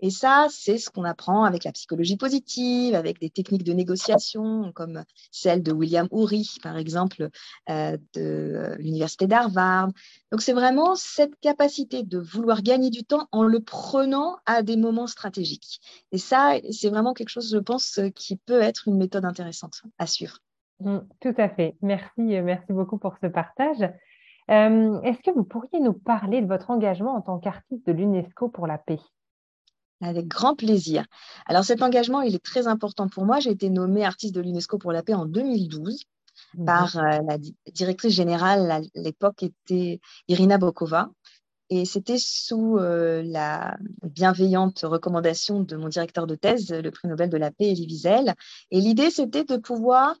Et 0.00 0.10
ça, 0.10 0.46
c'est 0.50 0.78
ce 0.78 0.90
qu'on 0.90 1.04
apprend 1.04 1.44
avec 1.44 1.64
la 1.64 1.72
psychologie 1.72 2.16
positive, 2.16 2.94
avec 2.94 3.20
des 3.20 3.30
techniques 3.30 3.64
de 3.64 3.72
négociation 3.72 4.72
comme 4.72 5.04
celle 5.30 5.62
de 5.62 5.72
William 5.72 6.08
Ury, 6.12 6.56
par 6.62 6.76
exemple, 6.76 7.28
euh, 7.68 7.96
de 8.14 8.76
l'Université 8.78 9.26
d'Harvard. 9.26 9.88
Donc, 10.30 10.42
c'est 10.42 10.52
vraiment 10.52 10.94
cette 10.94 11.34
capacité 11.40 12.02
de 12.02 12.18
vouloir 12.18 12.62
gagner 12.62 12.90
du 12.90 13.04
temps 13.04 13.26
en 13.32 13.42
le 13.42 13.60
prenant 13.60 14.36
à 14.46 14.62
des 14.62 14.76
moments 14.76 15.06
stratégiques. 15.06 15.80
Et 16.12 16.18
ça, 16.18 16.54
c'est 16.70 16.90
vraiment 16.90 17.14
quelque 17.14 17.30
chose, 17.30 17.50
je 17.50 17.58
pense, 17.58 18.00
qui 18.14 18.36
peut 18.36 18.60
être 18.60 18.88
une 18.88 18.96
méthode 18.96 19.24
intéressante 19.24 19.82
à 19.98 20.06
suivre. 20.06 20.38
Mmh, 20.80 20.98
tout 21.20 21.34
à 21.36 21.48
fait. 21.48 21.76
Merci, 21.82 22.40
merci 22.40 22.72
beaucoup 22.72 22.98
pour 22.98 23.16
ce 23.20 23.26
partage. 23.26 23.82
Euh, 24.50 25.00
est-ce 25.02 25.18
que 25.22 25.30
vous 25.30 25.44
pourriez 25.44 25.80
nous 25.80 25.92
parler 25.92 26.40
de 26.40 26.46
votre 26.46 26.70
engagement 26.70 27.14
en 27.14 27.20
tant 27.20 27.38
qu'artiste 27.38 27.86
de 27.86 27.92
l'UNESCO 27.92 28.48
pour 28.48 28.66
la 28.66 28.78
paix? 28.78 29.00
Avec 30.00 30.28
grand 30.28 30.54
plaisir. 30.54 31.04
Alors 31.46 31.64
cet 31.64 31.82
engagement, 31.82 32.20
il 32.20 32.34
est 32.34 32.44
très 32.44 32.66
important 32.66 33.08
pour 33.08 33.24
moi. 33.24 33.40
J'ai 33.40 33.50
été 33.50 33.70
nommée 33.70 34.04
artiste 34.04 34.34
de 34.34 34.40
l'UNESCO 34.40 34.78
pour 34.78 34.92
la 34.92 35.02
paix 35.02 35.14
en 35.14 35.26
2012 35.26 36.04
mhm. 36.56 36.64
par 36.64 36.96
euh, 36.96 37.18
la 37.26 37.38
directrice 37.72 38.14
générale 38.14 38.70
à 38.70 38.80
l'époque 38.94 39.42
était 39.42 40.00
Irina 40.28 40.58
Bokova. 40.58 41.10
Et 41.70 41.84
c'était 41.84 42.18
sous 42.18 42.78
euh, 42.78 43.22
la 43.22 43.76
bienveillante 44.02 44.80
recommandation 44.84 45.60
de 45.60 45.76
mon 45.76 45.88
directeur 45.88 46.26
de 46.26 46.34
thèse, 46.34 46.70
le 46.70 46.90
prix 46.90 47.08
Nobel 47.08 47.28
de 47.28 47.36
la 47.36 47.50
paix, 47.50 47.70
Elie 47.70 47.86
Wiesel. 47.86 48.34
Et 48.70 48.80
l'idée, 48.80 49.10
c'était 49.10 49.44
de 49.44 49.56
pouvoir 49.58 50.16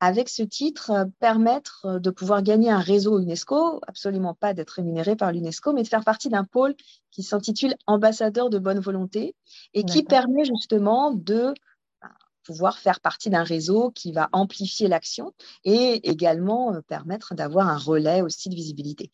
avec 0.00 0.28
ce 0.28 0.42
titre, 0.42 0.90
euh, 0.90 1.04
permettre 1.18 1.86
euh, 1.86 1.98
de 1.98 2.10
pouvoir 2.10 2.42
gagner 2.42 2.70
un 2.70 2.78
réseau 2.78 3.18
UNESCO, 3.18 3.80
absolument 3.86 4.34
pas 4.34 4.54
d'être 4.54 4.70
rémunéré 4.70 5.16
par 5.16 5.32
l'UNESCO, 5.32 5.72
mais 5.72 5.82
de 5.82 5.88
faire 5.88 6.04
partie 6.04 6.28
d'un 6.28 6.44
pôle 6.44 6.74
qui 7.10 7.22
s'intitule 7.22 7.74
Ambassadeur 7.86 8.50
de 8.50 8.58
bonne 8.58 8.80
volonté 8.80 9.34
et 9.72 9.84
qui 9.84 10.02
permet 10.02 10.44
justement 10.44 11.12
de 11.12 11.54
bah, 12.02 12.10
pouvoir 12.44 12.78
faire 12.78 13.00
partie 13.00 13.30
d'un 13.30 13.44
réseau 13.44 13.90
qui 13.90 14.12
va 14.12 14.28
amplifier 14.32 14.88
l'action 14.88 15.32
et 15.64 16.08
également 16.08 16.74
euh, 16.74 16.80
permettre 16.82 17.34
d'avoir 17.34 17.68
un 17.68 17.78
relais 17.78 18.20
aussi 18.22 18.48
de 18.48 18.54
visibilité. 18.54 19.10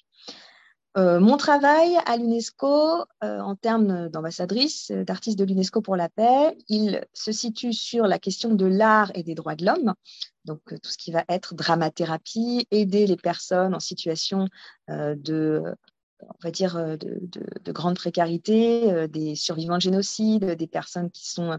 Euh, 0.96 1.20
mon 1.20 1.36
travail 1.36 1.96
à 2.06 2.16
l'UNESCO, 2.16 3.04
euh, 3.22 3.38
en 3.38 3.54
termes 3.54 4.08
d'ambassadrice, 4.08 4.90
d'artiste 4.90 5.38
de 5.38 5.44
l'UNESCO 5.44 5.82
pour 5.82 5.94
la 5.94 6.08
paix, 6.08 6.56
il 6.68 7.06
se 7.12 7.30
situe 7.30 7.72
sur 7.72 8.08
la 8.08 8.18
question 8.18 8.54
de 8.54 8.66
l'art 8.66 9.12
et 9.14 9.22
des 9.22 9.36
droits 9.36 9.54
de 9.54 9.64
l'homme. 9.64 9.94
Donc, 10.44 10.60
tout 10.66 10.90
ce 10.90 10.98
qui 10.98 11.12
va 11.12 11.24
être 11.28 11.54
dramathérapie, 11.54 12.66
aider 12.70 13.06
les 13.06 13.16
personnes 13.16 13.74
en 13.74 13.80
situation 13.80 14.46
de, 14.88 15.62
on 16.22 16.38
va 16.42 16.50
dire, 16.50 16.76
de, 16.98 17.20
de 17.62 17.72
grande 17.72 17.96
précarité, 17.96 19.08
des 19.08 19.34
survivants 19.34 19.76
de 19.76 19.82
génocide, 19.82 20.44
des 20.44 20.66
personnes 20.66 21.10
qui 21.10 21.28
sont 21.28 21.50
en 21.50 21.58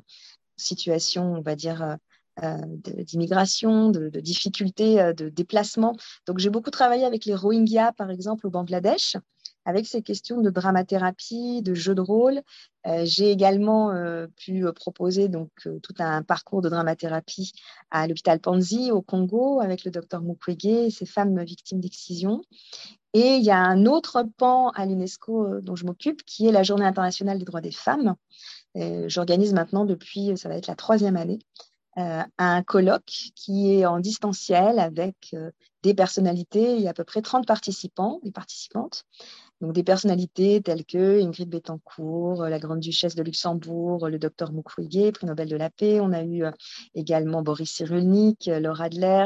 situation, 0.58 1.34
on 1.34 1.41
va 1.41 1.56
dire, 1.56 1.98
euh, 2.41 2.58
d'immigration, 3.03 3.89
de, 3.89 4.08
de, 4.08 4.20
difficultés 4.22 5.01
euh, 5.01 5.13
de 5.13 5.27
déplacement. 5.27 5.98
Donc 6.25 6.39
j'ai 6.39 6.50
beaucoup 6.50 6.72
travaillé 6.72 7.03
avec 7.03 7.25
les 7.25 7.36
Rohingyas, 7.36 7.91
par 7.91 8.10
exemple, 8.10 8.48
au 8.48 8.50
Bangladesh, 8.50 9.17
avec 9.65 9.88
ces 9.88 10.01
questions 10.01 10.41
de 10.41 10.50
dramathérapie, 10.50 11.62
de 11.62 11.74
jeu 11.74 11.96
de 11.96 12.01
rôle. 12.01 12.41
Euh, 12.88 13.01
j'ai 13.03 13.32
également 13.32 13.91
pu 14.38 14.65
proposer 14.75 15.27
donc 15.27 15.50
tout 15.84 15.94
un 16.00 16.24
parcours 16.24 16.62
de 16.62 16.70
dramathérapie 16.70 17.53
à 17.91 18.08
l'hôpital 18.08 18.39
Panzi 18.39 18.91
au 18.91 19.01
Congo 19.01 19.60
avec 19.60 19.86
le 19.86 19.91
docteur 19.91 20.22
Mukwege 20.22 20.65
et 20.65 20.89
ces 20.89 21.06
femmes 21.06 21.44
victimes 21.44 21.80
d'excision. 21.80 22.41
Et 23.13 23.36
il 23.36 23.44
y 23.44 23.51
a 23.51 23.60
un 23.60 23.86
autre 23.86 24.24
pan 24.38 24.70
à 24.70 24.86
l'UNESCO 24.86 25.62
dont 25.62 25.75
je 25.75 25.86
m'occupe, 25.86 26.24
qui 26.25 26.48
est 26.48 26.51
la 26.51 26.63
Journée 26.63 26.86
internationale 26.86 27.39
des 27.39 27.46
droits 27.46 27.62
des 27.62 27.72
femmes. 27.72 28.15
J'organise 28.75 29.53
maintenant 29.53 29.86
depuis, 29.86 30.38
ça 30.38 30.48
va 30.48 30.56
être 30.56 30.68
la 30.68 30.75
troisième 30.75 31.18
année, 31.18 31.39
euh, 31.98 32.24
un 32.38 32.63
colloque 32.63 33.32
qui 33.36 33.74
est 33.74 33.86
en 33.86 34.00
distanciel 34.00 34.80
avec 34.80 35.32
euh, 35.34 35.51
des 35.84 35.94
personnalités, 35.94 36.88
a 36.88 36.91
à 36.91 36.94
peu 36.94 37.03
près 37.03 37.22
30 37.22 37.46
participants 37.46 38.22
et 38.24 38.32
participantes. 38.32 39.03
Donc 39.62 39.74
des 39.74 39.84
personnalités 39.84 40.62
telles 40.62 40.86
que 40.86 41.22
Ingrid 41.22 41.48
Betancourt, 41.48 42.44
la 42.46 42.58
grande 42.58 42.80
duchesse 42.80 43.13
de 43.13 43.22
Luxembourg, 43.22 44.10
le 44.10 44.18
docteur 44.18 44.51
Mukwege, 44.51 45.12
prix 45.12 45.27
Nobel 45.27 45.48
de 45.50 45.56
la 45.56 45.70
paix. 45.70 46.00
On 46.01 46.12
a 46.12 46.24
eu 46.24 46.44
euh, 46.44 46.51
également 46.96 47.44
Boris 47.44 47.72
Cyrulnik, 47.72 48.48
Laura 48.48 48.86
Adler. 48.86 49.25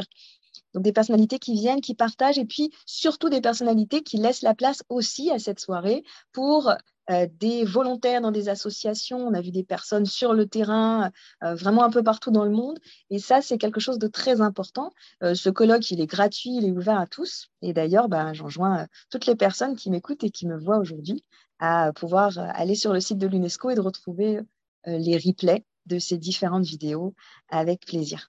Donc 0.74 0.84
des 0.84 0.92
personnalités 0.92 1.38
qui 1.38 1.54
viennent, 1.54 1.80
qui 1.80 1.94
partagent, 1.94 2.38
et 2.38 2.44
puis 2.44 2.70
surtout 2.84 3.30
des 3.30 3.40
personnalités 3.40 4.02
qui 4.02 4.18
laissent 4.18 4.42
la 4.42 4.54
place 4.54 4.82
aussi 4.90 5.30
à 5.30 5.38
cette 5.38 5.58
soirée 5.58 6.04
pour 6.32 6.70
euh, 7.10 7.26
des 7.38 7.64
volontaires 7.64 8.20
dans 8.20 8.30
des 8.30 8.48
associations, 8.48 9.18
on 9.18 9.34
a 9.34 9.40
vu 9.40 9.50
des 9.50 9.64
personnes 9.64 10.06
sur 10.06 10.34
le 10.34 10.46
terrain, 10.46 11.10
euh, 11.44 11.54
vraiment 11.54 11.84
un 11.84 11.90
peu 11.90 12.02
partout 12.02 12.30
dans 12.30 12.44
le 12.44 12.50
monde. 12.50 12.78
Et 13.10 13.18
ça, 13.18 13.42
c'est 13.42 13.58
quelque 13.58 13.80
chose 13.80 13.98
de 13.98 14.08
très 14.08 14.40
important. 14.40 14.90
Euh, 15.22 15.34
ce 15.34 15.50
colloque, 15.50 15.90
il 15.90 16.00
est 16.00 16.06
gratuit, 16.06 16.56
il 16.56 16.66
est 16.66 16.72
ouvert 16.72 16.98
à 16.98 17.06
tous. 17.06 17.48
Et 17.62 17.72
d'ailleurs, 17.72 18.08
ben, 18.08 18.32
j'enjoins 18.32 18.86
toutes 19.10 19.26
les 19.26 19.36
personnes 19.36 19.76
qui 19.76 19.90
m'écoutent 19.90 20.24
et 20.24 20.30
qui 20.30 20.46
me 20.46 20.58
voient 20.58 20.78
aujourd'hui 20.78 21.24
à 21.58 21.92
pouvoir 21.94 22.38
aller 22.38 22.74
sur 22.74 22.92
le 22.92 23.00
site 23.00 23.18
de 23.18 23.26
l'UNESCO 23.26 23.70
et 23.70 23.74
de 23.74 23.80
retrouver 23.80 24.40
les 24.84 25.16
replays 25.16 25.64
de 25.86 25.98
ces 25.98 26.18
différentes 26.18 26.66
vidéos 26.66 27.14
avec 27.48 27.86
plaisir. 27.86 28.28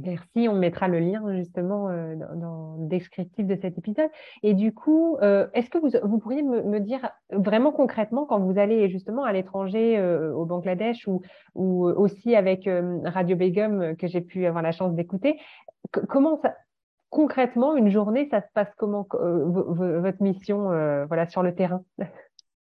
Merci, 0.00 0.48
on 0.48 0.54
mettra 0.54 0.86
le 0.86 1.00
lien 1.00 1.22
justement 1.34 1.88
euh, 1.88 2.14
dans, 2.36 2.76
le 2.78 2.86
descriptif 2.88 3.46
de 3.46 3.56
cet 3.60 3.78
épisode. 3.78 4.10
Et 4.42 4.54
du 4.54 4.72
coup, 4.72 5.16
euh, 5.22 5.48
est-ce 5.54 5.70
que 5.70 5.78
vous, 5.78 6.18
pourriez 6.18 6.42
me, 6.42 6.78
dire 6.78 7.10
vraiment 7.30 7.72
concrètement 7.72 8.24
quand 8.24 8.38
vous 8.38 8.58
allez 8.58 8.88
justement 8.90 9.24
à 9.24 9.32
l'étranger, 9.32 9.98
euh, 9.98 10.32
au 10.32 10.44
Bangladesh 10.44 11.08
ou, 11.08 11.22
ou 11.54 11.86
aussi 11.86 12.36
avec 12.36 12.68
Radio 13.04 13.36
Begum 13.36 13.96
que 13.96 14.06
j'ai 14.06 14.20
pu 14.20 14.46
avoir 14.46 14.62
la 14.62 14.72
chance 14.72 14.94
d'écouter, 14.94 15.40
comment 16.08 16.40
ça, 16.40 16.54
concrètement 17.10 17.74
une 17.74 17.90
journée, 17.90 18.28
ça 18.30 18.40
se 18.40 18.48
passe 18.54 18.72
comment 18.76 19.06
votre 19.10 20.22
mission 20.22 20.68
voilà 21.06 21.26
sur 21.26 21.42
le 21.42 21.54
terrain? 21.54 21.82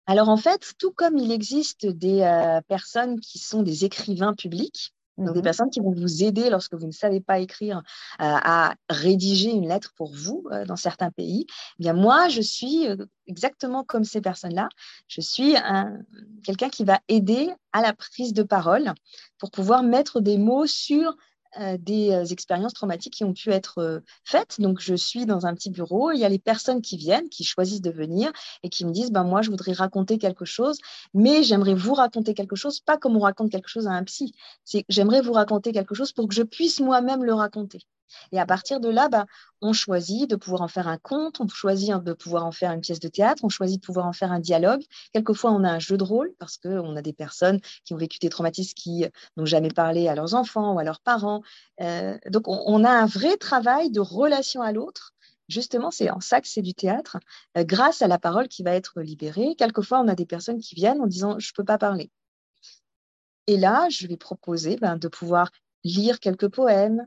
Alors 0.07 0.29
en 0.29 0.37
fait, 0.37 0.75
tout 0.79 0.93
comme 0.93 1.17
il 1.17 1.33
existe 1.33 1.87
des 1.87 2.61
personnes 2.69 3.21
qui 3.21 3.39
sont 3.39 3.63
des 3.63 3.85
écrivains 3.85 4.35
publics, 4.35 4.93
donc, 5.25 5.35
des 5.35 5.41
mmh 5.41 5.43
personnes 5.43 5.71
qui 5.71 5.81
vont 5.81 5.93
vous 5.93 6.25
aider 6.25 6.51
lorsque 6.51 6.75
vous 6.75 6.87
ne 6.87 6.93
savez 6.93 7.21
pas 7.21 7.39
écrire 7.39 7.79
euh, 7.79 7.81
à 8.19 8.75
rédiger 8.89 9.51
une 9.51 9.69
lettre 9.69 9.93
pour 9.97 10.13
vous 10.13 10.45
euh, 10.53 10.65
dans 10.65 10.77
certains 10.77 11.11
pays. 11.11 11.47
Eh 11.79 11.83
bien, 11.83 11.93
moi, 11.93 12.29
je 12.29 12.41
suis 12.41 12.89
euh, 12.89 12.97
exactement 13.27 13.85
comme 13.85 14.05
ces 14.05 14.21
personnes-là. 14.21 14.69
Je 15.09 15.21
suis 15.21 15.55
quelqu'un 16.43 16.69
qui 16.69 16.85
va 16.85 17.01
aider 17.09 17.51
à 17.73 17.83
la 17.83 17.93
prise 17.93 18.33
de 18.33 18.43
parole 18.43 18.93
pour 19.39 19.51
pouvoir 19.51 19.83
mettre 19.83 20.21
des 20.21 20.39
mots 20.39 20.67
sur 20.67 21.17
des 21.79 22.11
euh, 22.11 22.25
expériences 22.25 22.73
traumatiques 22.73 23.15
qui 23.15 23.25
ont 23.25 23.33
pu 23.33 23.51
être 23.51 23.79
euh, 23.79 24.01
faites. 24.25 24.61
Donc, 24.61 24.81
je 24.81 24.95
suis 24.95 25.27
dans 25.27 25.47
un 25.47 25.55
petit 25.55 25.71
bureau, 25.71 26.11
il 26.11 26.19
y 26.19 26.25
a 26.25 26.29
les 26.29 26.39
personnes 26.39 26.83
qui 26.83 26.97
viennent, 26.97 27.29
qui 27.29 27.45
choisissent 27.45 27.83
de 27.83 27.91
venir 27.91 28.33
et 28.63 28.69
qui 28.69 28.85
me 28.85 28.93
disent, 28.93 29.11
ben, 29.11 29.25
moi, 29.25 29.43
je 29.43 29.51
voudrais 29.51 29.73
raconter 29.73 30.19
quelque 30.19 30.45
chose, 30.45 30.79
mais 31.15 31.43
j'aimerais 31.43 31.75
vous 31.75 31.95
raconter 31.95 32.35
quelque 32.35 32.57
chose, 32.57 32.81
pas 32.81 32.97
comme 32.97 33.17
on 33.17 33.21
raconte 33.21 33.51
quelque 33.51 33.69
chose 33.69 33.87
à 33.87 33.93
un 33.93 34.05
psy. 34.05 34.35
C'est 34.65 34.85
j'aimerais 34.89 35.21
vous 35.21 35.33
raconter 35.33 35.73
quelque 35.73 35.95
chose 35.95 36.13
pour 36.13 36.29
que 36.29 36.35
je 36.35 36.43
puisse 36.43 36.81
moi-même 36.81 37.25
le 37.25 37.35
raconter. 37.35 37.81
Et 38.33 38.39
à 38.39 38.47
partir 38.47 38.81
de 38.81 38.89
là, 38.89 39.09
bah, 39.09 39.27
on 39.61 39.73
choisit 39.73 40.29
de 40.29 40.37
pouvoir 40.37 40.63
en 40.63 40.69
faire 40.69 40.89
un 40.89 40.99
conte, 40.99 41.41
on 41.41 41.49
choisit 41.49 41.95
de 41.95 42.13
pouvoir 42.13 42.45
en 42.45 42.53
faire 42.53 42.73
une 42.73 42.81
pièce 42.81 43.01
de 43.01 43.09
théâtre, 43.09 43.45
on 43.45 43.49
choisit 43.49 43.81
de 43.81 43.87
pouvoir 43.87 44.07
en 44.07 44.13
faire 44.13 44.33
un 44.33 44.41
dialogue. 44.41 44.83
Quelquefois, 45.13 45.53
on 45.53 45.65
a 45.65 45.71
un 45.71 45.79
jeu 45.79 45.97
de 45.97 46.05
rôle 46.05 46.33
parce 46.39 46.57
qu'on 46.57 46.97
a 46.97 47.03
des 47.03 47.13
personnes 47.13 47.61
qui 47.85 47.95
ont 47.95 47.97
vécu 47.97 48.19
des 48.19 48.29
traumatismes 48.29 48.75
qui 48.75 49.07
n'ont 49.37 49.47
jamais 49.47 49.71
parlé 49.71 50.09
à 50.09 50.15
leurs 50.15 50.35
enfants 50.35 50.75
ou 50.75 50.79
à 50.79 50.85
leurs 50.85 51.01
parents. 51.01 51.43
Euh, 51.81 52.19
donc, 52.29 52.49
on, 52.49 52.85
a 52.85 52.91
un 52.91 53.07
vrai 53.07 53.37
travail 53.37 53.91
de 53.91 54.01
relation 54.01 54.63
à 54.63 54.73
l'autre. 54.73 55.15
Justement, 55.49 55.91
c'est 55.91 56.11
en 56.11 56.21
ça 56.21 56.41
que 56.41 56.49
c'est 56.49 56.63
du 56.63 56.75
théâtre, 56.75 57.19
euh, 57.59 57.65
grâce 57.65 58.03
à 58.03 58.09
la 58.09 58.19
parole 58.19 58.49
qui 58.49 58.63
va 58.63 58.73
être 58.73 59.01
libérée. 59.01 59.55
Quelquefois, 59.57 60.01
on 60.01 60.09
a 60.09 60.15
des 60.15 60.27
personnes 60.27 60.61
qui 60.61 60.75
viennent 60.75 61.01
en 61.01 61.07
disant 61.07 61.39
Je 61.39 61.51
ne 61.51 61.55
peux 61.55 61.65
pas 61.65 61.79
parler. 61.79 62.11
Et 63.47 63.57
là, 63.57 63.89
je 63.91 64.07
vais 64.07 64.17
proposer 64.17 64.77
ben, 64.77 64.97
de 64.97 65.09
pouvoir 65.09 65.51
lire 65.85 66.21
quelques 66.21 66.49
poèmes, 66.49 67.07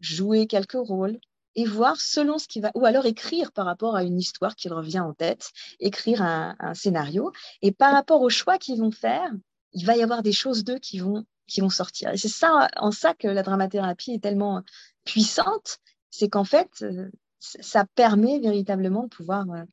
jouer 0.00 0.46
quelques 0.46 0.72
rôles 0.72 1.18
et 1.54 1.64
voir 1.64 2.00
selon 2.00 2.38
ce 2.38 2.46
qui 2.46 2.60
va, 2.60 2.70
ou 2.74 2.86
alors 2.86 3.06
écrire 3.06 3.50
par 3.50 3.66
rapport 3.66 3.96
à 3.96 4.04
une 4.04 4.18
histoire 4.18 4.54
qui 4.54 4.68
revient 4.68 5.00
en 5.00 5.12
tête, 5.12 5.50
écrire 5.80 6.22
un, 6.22 6.54
scénario, 6.74 7.32
et 7.62 7.72
par 7.72 7.92
rapport 7.92 8.22
aux 8.22 8.30
choix 8.30 8.58
qu'ils 8.58 8.78
vont 8.78 8.92
faire, 8.92 9.32
il 9.72 9.84
va 9.84 9.96
y 9.96 10.02
avoir 10.02 10.22
des 10.22 10.32
choses 10.32 10.62
d'eux 10.62 10.78
qui 10.78 11.00
vont, 11.00 11.24
qui 11.48 11.60
vont 11.60 11.70
sortir. 11.70 12.10
Et 12.12 12.16
c'est 12.16 12.28
ça, 12.28 12.68
en 12.76 12.92
ça 12.92 13.12
que 13.12 13.26
la 13.26 13.42
dramathérapie 13.42 14.12
est 14.12 14.22
tellement 14.22 14.62
puissante, 15.04 15.78
c'est 16.10 16.28
qu'en 16.28 16.44
fait, 16.44 16.70
euh, 16.82 17.10
ça 17.40 17.84
permet 17.94 18.38
véritablement 18.38 19.04
de 19.04 19.08
pouvoir 19.08 19.50
euh, 19.50 19.64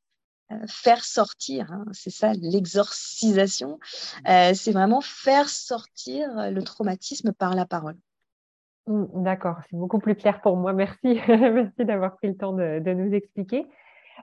euh, 0.51 0.67
faire 0.67 1.03
sortir, 1.03 1.71
hein, 1.71 1.85
c'est 1.91 2.09
ça 2.09 2.33
l'exorcisation, 2.33 3.79
c'est 4.25 4.71
vraiment 4.71 5.01
faire 5.01 5.49
sortir 5.49 6.51
le 6.51 6.63
traumatisme 6.63 7.31
par 7.31 7.55
la 7.55 7.65
parole. 7.65 7.97
Mmh, 8.87 9.23
d'accord, 9.23 9.57
c'est 9.69 9.77
beaucoup 9.77 9.99
plus 9.99 10.15
clair 10.15 10.41
pour 10.41 10.57
moi. 10.57 10.73
Merci, 10.73 11.19
merci 11.27 11.85
d'avoir 11.85 12.15
pris 12.17 12.27
le 12.27 12.37
temps 12.37 12.53
de, 12.53 12.93
nous 12.93 13.13
expliquer. 13.13 13.65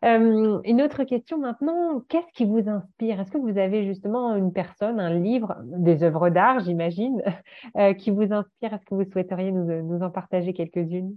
une 0.02 0.82
autre 0.82 1.04
question 1.04 1.38
maintenant, 1.38 2.00
qu'est-ce 2.08 2.32
qui 2.32 2.44
vous 2.44 2.68
inspire? 2.68 3.20
Est-ce 3.20 3.30
que 3.32 3.38
vous 3.38 3.58
avez 3.58 3.84
justement 3.84 4.36
une 4.36 4.52
personne, 4.52 5.00
un 5.00 5.14
livre, 5.14 5.56
des 5.64 6.02
œuvres 6.04 6.30
d'art, 6.30 6.60
j'imagine, 6.60 7.22
euh, 7.76 7.94
qui 7.94 8.10
vous 8.10 8.32
inspire? 8.32 8.74
Est-ce 8.74 8.84
que 8.86 8.94
vous 8.94 9.10
souhaiteriez 9.10 9.52
nous 9.52 10.02
en 10.02 10.10
partager 10.10 10.52
quelques-unes? 10.52 11.16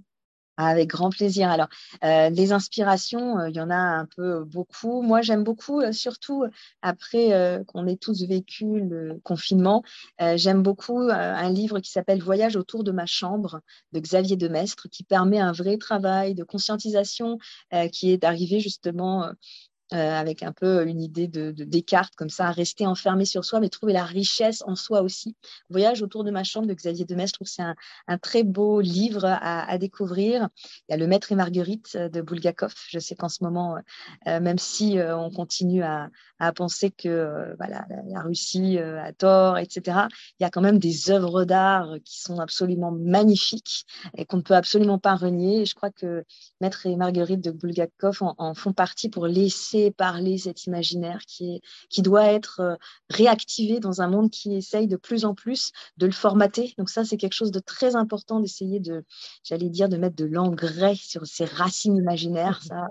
Avec 0.58 0.90
grand 0.90 1.10
plaisir. 1.10 1.50
Alors, 1.50 1.68
euh, 2.04 2.30
les 2.30 2.52
inspirations, 2.52 3.40
euh, 3.40 3.50
il 3.50 3.56
y 3.56 3.62
en 3.62 3.70
a 3.70 3.76
un 3.76 4.06
peu 4.06 4.44
beaucoup. 4.44 5.02
Moi, 5.02 5.22
j'aime 5.22 5.44
beaucoup, 5.44 5.82
euh, 5.82 5.92
surtout 5.92 6.46
après 6.82 7.64
qu'on 7.68 7.88
ait 7.88 7.98
tous 7.98 8.24
vécu 8.26 8.66
le 8.80 9.20
confinement, 9.24 9.84
j'aime 10.36 10.62
beaucoup 10.62 11.00
un 11.00 11.50
livre 11.50 11.80
qui 11.80 11.92
s'appelle 11.92 12.22
Voyage 12.22 12.56
autour 12.56 12.84
de 12.84 12.92
ma 12.92 13.06
chambre 13.06 13.62
de 13.92 14.00
Xavier 14.00 14.38
Demestre, 14.38 14.88
qui 14.90 15.04
permet 15.04 15.40
un 15.40 15.52
vrai 15.52 15.78
travail 15.78 16.36
de 16.36 16.44
conscientisation 16.44 17.38
qui 17.92 18.12
est 18.12 18.24
arrivé 18.24 18.60
justement 18.60 19.32
avec 19.92 20.44
un 20.44 20.52
peu 20.52 20.88
une 20.88 21.02
idée 21.02 21.28
de, 21.28 21.52
Descartes, 21.52 22.16
comme 22.16 22.30
ça, 22.30 22.52
rester 22.52 22.86
enfermé 22.86 23.26
sur 23.26 23.46
soi, 23.46 23.60
mais 23.60 23.70
trouver 23.70 23.94
la 23.94 24.04
richesse 24.04 24.64
en 24.66 24.76
soi 24.76 25.02
aussi. 25.02 25.36
Voyage 25.70 26.02
autour 26.02 26.24
de 26.24 26.32
ma 26.32 26.44
chambre 26.44 26.68
de 26.68 26.74
Xavier 26.74 27.06
Demestre, 27.06 27.36
je 27.36 27.46
trouve 27.46 27.48
que 27.48 27.54
c'est 27.54 27.76
un, 28.08 28.18
très 28.18 28.44
beau 28.44 28.82
livre 28.82 29.26
à, 29.26 29.78
découvrir. 29.78 30.50
Il 30.88 30.92
y 30.92 30.94
a 30.94 30.98
Le 30.98 31.08
Maître 31.08 31.32
et 31.32 31.36
Marguerite 31.36 31.98
de 31.98 32.22
Bulgakov. 32.22 32.74
Je 32.90 33.00
sais 33.00 33.16
qu'en 33.16 33.30
ce 33.30 33.44
moment, 33.44 33.78
euh, 34.28 34.40
même 34.40 34.58
si 34.58 34.98
euh, 34.98 35.18
on 35.18 35.30
continue 35.30 35.84
à, 35.84 36.10
penser 36.56 36.92
que 36.92 37.56
voilà, 37.58 37.86
la, 38.08 38.22
Russie 38.22 38.78
a 38.78 39.14
tort, 39.14 39.58
etc., 39.58 40.08
il 40.40 40.44
y 40.44 40.46
a 40.46 40.50
quand 40.50 40.62
même 40.62 40.80
des 40.80 41.10
œuvres 41.10 41.46
d'art 41.46 41.96
qui 42.04 42.20
sont 42.20 42.40
absolument 42.40 42.92
magnifiques 42.92 43.86
et 44.18 44.26
qu'on 44.26 44.38
ne 44.38 44.42
peut 44.42 44.56
absolument 44.56 45.00
pas 45.00 45.16
renier. 45.16 45.66
Je 45.66 45.76
crois 45.76 45.92
que 45.92 46.26
Maître 46.60 46.86
et 46.86 46.96
Marguerite 46.96 47.42
de 47.42 47.52
Bulgakov 47.52 48.20
en 48.22 48.54
font 48.54 48.74
partie 48.74 49.10
pour 49.10 49.28
laisser 49.28 49.75
parler 49.92 50.38
cet 50.38 50.66
imaginaire 50.66 51.22
qui, 51.28 51.56
est, 51.56 51.62
qui 51.90 52.02
doit 52.02 52.26
être 52.26 52.60
euh, 52.60 52.76
réactivé 53.10 53.80
dans 53.80 54.02
un 54.02 54.08
monde 54.08 54.30
qui 54.30 54.56
essaye 54.56 54.88
de 54.88 54.98
plus 54.98 55.26
en 55.26 55.34
plus 55.34 55.72
de 55.98 56.06
le 56.06 56.12
formater. 56.12 56.74
Donc 56.78 56.90
ça, 56.90 57.04
c'est 57.06 57.18
quelque 57.18 57.34
chose 57.34 57.52
de 57.52 57.60
très 57.60 57.96
important 57.96 58.40
d'essayer 58.40 58.80
de, 58.80 59.04
j'allais 59.44 59.70
dire, 59.70 59.90
de 59.90 59.98
mettre 59.98 60.16
de 60.16 60.26
l'engrais 60.26 60.96
sur 60.96 61.26
ces 61.26 61.46
racines 61.46 61.96
imaginaires. 61.96 62.62
Ça, 62.64 62.88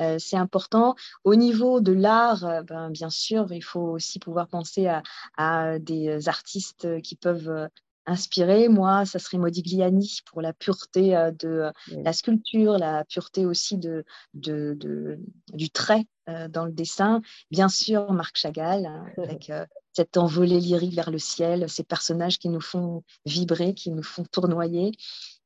euh, 0.00 0.16
c'est 0.18 0.36
important. 0.36 0.94
Au 1.24 1.34
niveau 1.34 1.80
de 1.80 1.92
l'art, 1.92 2.44
euh, 2.44 2.62
ben, 2.62 2.90
bien 2.90 3.10
sûr, 3.10 3.52
il 3.52 3.64
faut 3.64 3.88
aussi 3.96 4.18
pouvoir 4.18 4.48
penser 4.48 4.86
à, 4.86 5.02
à 5.36 5.78
des 5.78 6.28
artistes 6.28 7.00
qui 7.02 7.16
peuvent 7.16 7.68
inspiré, 8.08 8.68
moi, 8.68 9.04
ça 9.04 9.18
serait 9.18 9.38
Modigliani 9.38 10.20
pour 10.24 10.40
la 10.40 10.52
pureté 10.52 11.10
de 11.38 11.70
la 11.90 12.12
sculpture, 12.12 12.78
la 12.78 13.04
pureté 13.04 13.44
aussi 13.44 13.76
de, 13.76 14.04
du 14.32 15.70
trait 15.70 16.06
dans 16.50 16.64
le 16.64 16.72
dessin. 16.72 17.22
Bien 17.50 17.68
sûr, 17.68 18.12
Marc 18.12 18.36
Chagall, 18.36 18.86
hein, 18.86 19.06
avec 19.18 19.52
cette 19.92 20.16
envolée 20.16 20.60
lyrique 20.60 20.94
vers 20.94 21.10
le 21.10 21.18
ciel, 21.18 21.68
ces 21.68 21.84
personnages 21.84 22.38
qui 22.38 22.48
nous 22.48 22.60
font 22.60 23.02
vibrer, 23.26 23.74
qui 23.74 23.90
nous 23.90 24.02
font 24.02 24.24
tournoyer. 24.24 24.92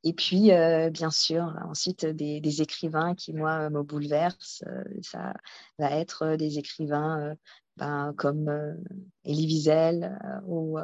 Et 0.04 0.12
puis, 0.12 0.50
bien 0.90 1.10
sûr, 1.10 1.56
ensuite, 1.68 2.04
des, 2.04 2.62
écrivains 2.62 3.14
qui, 3.14 3.32
moi, 3.32 3.70
me 3.70 3.82
bouleversent. 3.82 4.64
ça 5.02 5.32
va 5.78 5.90
être 5.92 6.36
des 6.36 6.58
écrivains 6.58 7.34
ben, 7.76 8.12
comme 8.16 8.50
Elie 9.24 9.46
Wiesel 9.46 10.18
ou 10.46 10.78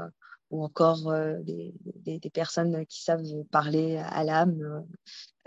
ou 0.50 0.64
encore 0.64 1.09
euh, 1.11 1.38
des, 1.43 1.73
personnes 2.33 2.87
qui 2.87 3.02
savent 3.02 3.23
parler 3.50 3.97
à 3.97 4.25
l'âme, 4.25 4.61
euh, 4.62 4.81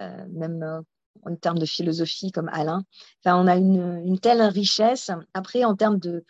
euh, 0.01 0.25
même 0.29 0.83
en 1.23 1.35
termes 1.35 1.59
de 1.59 1.65
philosophie 1.65 2.31
comme 2.31 2.49
Alain. 2.49 2.83
Enfin, 3.23 3.37
on 3.37 3.47
a 3.47 3.55
une, 3.55 4.19
telle 4.19 4.41
richesse. 4.41 5.11
Après, 5.33 5.63
en 5.63 5.75
termes 5.75 5.99
de, 5.99 6.23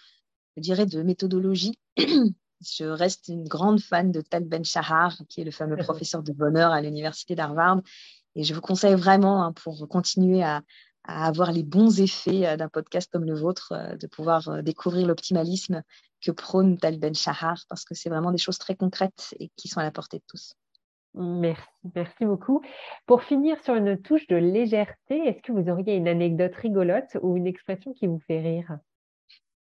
je 0.57 0.61
dirais, 0.61 0.85
de 0.85 1.01
méthodologie, 1.03 1.77
je 1.97 2.85
reste 2.85 3.29
une 3.29 3.47
grande 3.47 3.79
fan 3.79 4.11
de 4.11 4.21
Tal 4.21 4.45
Ben 4.45 4.63
Shahar, 4.63 5.17
qui 5.29 5.41
est 5.41 5.45
le 5.45 5.51
fameux 5.51 5.77
professeur 5.77 6.23
de 6.23 6.31
bonheur 6.31 6.71
à 6.71 6.81
l'université 6.81 7.35
d'Harvard. 7.35 7.81
Et 8.35 8.43
je 8.43 8.53
vous 8.53 8.61
conseille 8.61 8.95
vraiment, 8.95 9.43
hein, 9.43 9.53
pour 9.53 9.87
continuer 9.87 10.43
à, 10.43 10.61
à 11.03 11.25
avoir 11.25 11.51
les 11.51 11.63
bons 11.63 11.99
effets 11.99 12.55
d'un 12.57 12.69
podcast 12.69 13.09
comme 13.11 13.25
le 13.25 13.35
vôtre, 13.35 13.73
de 13.99 14.07
pouvoir 14.07 14.63
découvrir 14.63 15.07
l'optimalisme 15.07 15.81
que 16.21 16.31
prône 16.31 16.77
Tal 16.77 16.99
Ben 16.99 17.15
Shahar, 17.15 17.65
parce 17.67 17.83
que 17.83 17.95
c'est 17.95 18.09
vraiment 18.09 18.31
des 18.31 18.37
choses 18.37 18.57
très 18.57 18.75
concrètes 18.75 19.33
et 19.39 19.51
qui 19.55 19.67
sont 19.67 19.79
à 19.79 19.83
la 19.83 19.91
portée 19.91 20.17
de 20.17 20.23
tous. 20.27 20.53
Merci, 21.13 21.67
merci 21.93 22.25
beaucoup. 22.25 22.61
Pour 23.05 23.23
finir 23.23 23.61
sur 23.63 23.75
une 23.75 24.01
touche 24.01 24.27
de 24.27 24.37
légèreté, 24.37 25.27
est-ce 25.27 25.41
que 25.41 25.51
vous 25.51 25.69
auriez 25.69 25.95
une 25.95 26.07
anecdote 26.07 26.55
rigolote 26.55 27.17
ou 27.21 27.35
une 27.35 27.47
expression 27.47 27.93
qui 27.93 28.07
vous 28.07 28.21
fait 28.27 28.39
rire? 28.39 28.77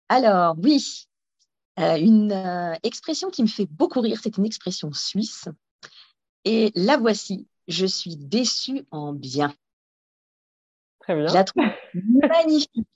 Alors, 0.08 0.54
oui, 0.62 1.06
euh, 1.78 1.96
une 1.96 2.32
euh, 2.32 2.74
expression 2.82 3.30
qui 3.30 3.42
me 3.42 3.48
fait 3.48 3.66
beaucoup 3.70 4.00
rire, 4.00 4.18
c'est 4.22 4.36
une 4.36 4.44
expression 4.44 4.92
suisse. 4.92 5.48
Et 6.44 6.72
la 6.74 6.98
voici, 6.98 7.46
je 7.68 7.86
suis 7.86 8.16
déçue 8.16 8.84
en 8.90 9.12
bien. 9.12 9.54
Très 11.00 11.14
bien. 11.14 11.26
Je 11.28 11.34
la 11.34 11.44
trouve 11.44 11.64
magnifique. 11.94 12.86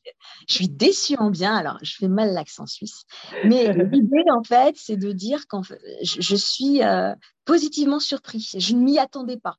Je 0.49 0.55
suis 0.55 0.69
déçue 0.69 1.17
en 1.17 1.31
bien. 1.31 1.55
Alors, 1.55 1.79
je 1.83 1.97
fais 1.97 2.09
mal 2.09 2.33
l'accent 2.33 2.67
suisse. 2.67 3.05
Mais 3.45 3.73
l'idée, 3.73 4.25
en 4.31 4.43
fait, 4.43 4.77
c'est 4.77 4.97
de 4.97 5.13
dire 5.13 5.47
que 5.47 5.57
je, 6.03 6.37
suis 6.37 6.83
euh, 6.83 7.15
positivement 7.45 8.01
surpris. 8.01 8.53
Je 8.57 8.75
ne 8.75 8.81
m'y 8.81 8.99
attendais 8.99 9.39
pas. 9.39 9.57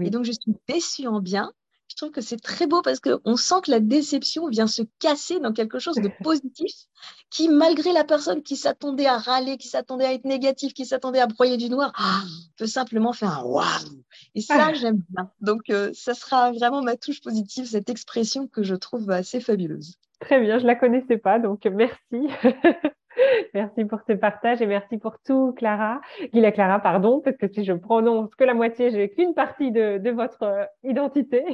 Et 0.00 0.10
donc, 0.10 0.24
je 0.24 0.32
suis 0.32 0.54
déçue 0.68 1.06
en 1.06 1.20
bien 1.20 1.52
je 1.94 1.98
trouve 1.98 2.10
que 2.10 2.20
c'est 2.20 2.40
très 2.40 2.66
beau 2.66 2.82
parce 2.82 2.98
qu'on 2.98 3.36
sent 3.36 3.54
que 3.62 3.70
la 3.70 3.78
déception 3.78 4.48
vient 4.48 4.66
se 4.66 4.82
casser 4.98 5.38
dans 5.38 5.52
quelque 5.52 5.78
chose 5.78 5.94
de 5.94 6.10
positif 6.24 6.72
qui, 7.30 7.48
malgré 7.48 7.92
la 7.92 8.02
personne 8.02 8.42
qui 8.42 8.56
s'attendait 8.56 9.06
à 9.06 9.16
râler, 9.16 9.58
qui 9.58 9.68
s'attendait 9.68 10.06
à 10.06 10.12
être 10.12 10.24
négatif, 10.24 10.74
qui 10.74 10.86
s'attendait 10.86 11.20
à 11.20 11.28
broyer 11.28 11.56
du 11.56 11.70
noir, 11.70 11.92
ah. 11.96 12.22
peut 12.56 12.66
simplement 12.66 13.12
faire 13.12 13.38
un 13.38 13.44
waouh. 13.44 14.02
Et 14.34 14.40
ça, 14.40 14.72
j'aime 14.74 15.02
bien. 15.10 15.30
Donc, 15.40 15.70
euh, 15.70 15.92
ça 15.94 16.14
sera 16.14 16.50
vraiment 16.50 16.82
ma 16.82 16.96
touche 16.96 17.20
positive, 17.20 17.66
cette 17.66 17.88
expression 17.88 18.48
que 18.48 18.64
je 18.64 18.74
trouve 18.74 19.08
assez 19.10 19.38
fabuleuse. 19.38 19.94
Très 20.18 20.40
bien, 20.40 20.58
je 20.58 20.62
ne 20.62 20.68
la 20.68 20.74
connaissais 20.74 21.18
pas, 21.18 21.38
donc 21.38 21.64
merci. 21.66 22.28
Merci 23.54 23.84
pour 23.84 24.00
ce 24.08 24.12
partage 24.12 24.60
et 24.62 24.66
merci 24.66 24.98
pour 24.98 25.18
tout, 25.20 25.52
Clara. 25.52 26.00
Gila 26.32 26.50
Clara, 26.50 26.80
pardon, 26.80 27.20
parce 27.20 27.36
que 27.36 27.46
si 27.46 27.64
je 27.64 27.72
prononce 27.72 28.34
que 28.34 28.44
la 28.44 28.54
moitié, 28.54 28.90
je 28.90 28.96
n'ai 28.96 29.08
qu'une 29.08 29.34
partie 29.34 29.70
de, 29.70 29.98
de, 29.98 30.10
votre 30.10 30.42
euh, 30.42 30.64
identité. 30.82 31.44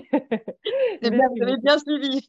C'est 1.02 1.10
bien, 1.10 1.28
vous 1.36 1.42
avez 1.42 1.56
bien 1.58 1.78
suivi. 1.78 2.28